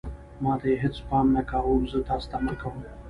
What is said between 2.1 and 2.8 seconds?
ته امر کوم.